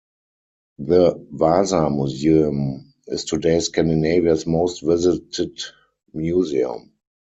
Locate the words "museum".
1.91-2.91, 6.11-6.91